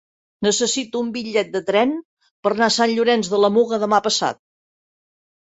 [0.45, 1.93] Necessito un bitllet de tren
[2.47, 4.43] per anar a Sant Llorenç de la Muga demà passat.